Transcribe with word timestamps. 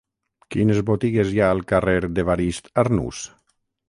Quines 0.53 0.79
botigues 0.87 1.29
hi 1.33 1.37
ha 1.43 1.49
al 1.55 1.61
carrer 1.71 1.93
d'Evarist 2.15 2.73
Arnús? 2.85 3.21